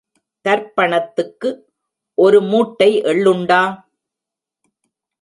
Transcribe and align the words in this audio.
தர்ப்பணத்துக்கு 0.45 1.49
ஒரு 2.17 2.41
மூட்டை 2.41 3.01
எள்ளுண்டா? 3.03 3.61